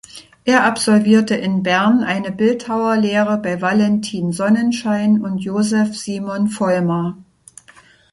[0.45, 7.17] Er absolvierte in Bern eine Bildhauerlehre bei Valentin Sonnenschein und Joseph Simon Volmar.